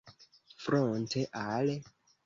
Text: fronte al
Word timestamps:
fronte 0.63 1.27
al 1.31 1.77